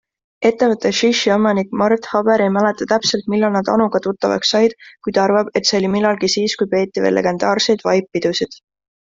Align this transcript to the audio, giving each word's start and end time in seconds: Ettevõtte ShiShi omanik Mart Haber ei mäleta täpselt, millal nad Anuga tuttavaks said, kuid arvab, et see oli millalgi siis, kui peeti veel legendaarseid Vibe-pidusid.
Ettevõtte 0.49 0.91
ShiShi 0.99 1.31
omanik 1.33 1.75
Mart 1.81 2.07
Haber 2.13 2.43
ei 2.45 2.53
mäleta 2.55 2.87
täpselt, 2.93 3.29
millal 3.33 3.53
nad 3.57 3.69
Anuga 3.75 4.01
tuttavaks 4.07 4.55
said, 4.55 4.75
kuid 5.09 5.21
arvab, 5.27 5.53
et 5.61 5.71
see 5.71 5.81
oli 5.83 5.93
millalgi 5.99 6.33
siis, 6.39 6.59
kui 6.63 6.73
peeti 6.75 7.07
veel 7.09 7.19
legendaarseid 7.23 7.89
Vibe-pidusid. 7.91 8.63